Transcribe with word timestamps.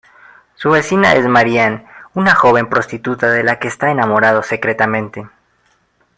Su 0.55 0.71
vecina 0.71 1.13
es 1.13 1.27
Marianne, 1.27 1.85
una 2.15 2.33
joven 2.33 2.67
prostituta 2.67 3.29
de 3.29 3.43
la 3.43 3.59
que 3.59 3.67
está 3.67 3.91
enamorado 3.91 4.41
secretamente. 4.41 5.29